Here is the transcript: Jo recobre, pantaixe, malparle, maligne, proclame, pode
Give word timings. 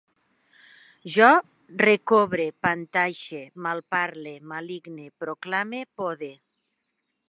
Jo 1.15 1.27
recobre, 1.83 2.47
pantaixe, 2.67 3.45
malparle, 3.67 4.35
maligne, 4.55 5.09
proclame, 5.25 5.89
pode 6.01 6.37